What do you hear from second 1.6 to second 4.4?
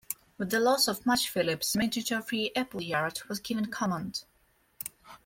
Major Geoffrey Appleyard was given command.